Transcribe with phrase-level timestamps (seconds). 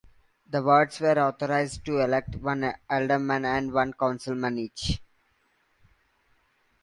[0.49, 4.99] The wards were authorized to elect one alderman and one councilman each.